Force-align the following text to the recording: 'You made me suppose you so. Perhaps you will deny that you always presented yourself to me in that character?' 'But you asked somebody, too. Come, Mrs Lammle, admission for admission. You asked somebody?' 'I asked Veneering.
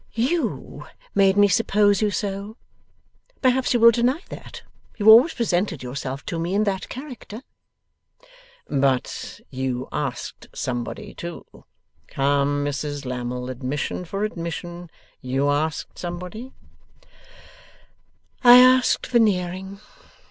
'You 0.13 0.87
made 1.13 1.37
me 1.37 1.47
suppose 1.47 2.01
you 2.01 2.09
so. 2.09 2.57
Perhaps 3.43 3.71
you 3.71 3.79
will 3.79 3.91
deny 3.91 4.19
that 4.29 4.63
you 4.97 5.07
always 5.07 5.35
presented 5.35 5.83
yourself 5.83 6.25
to 6.25 6.39
me 6.39 6.55
in 6.55 6.63
that 6.63 6.89
character?' 6.89 7.43
'But 8.67 9.41
you 9.51 9.87
asked 9.91 10.47
somebody, 10.55 11.13
too. 11.13 11.45
Come, 12.07 12.65
Mrs 12.65 13.05
Lammle, 13.05 13.51
admission 13.51 14.03
for 14.03 14.23
admission. 14.23 14.89
You 15.21 15.49
asked 15.51 15.99
somebody?' 15.99 16.51
'I 18.43 18.57
asked 18.59 19.05
Veneering. 19.05 19.79